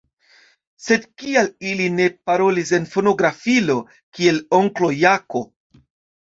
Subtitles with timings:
[0.85, 3.77] Sed kial ili ne parolis en fonografilo,
[4.19, 5.45] kiel onklo Jako?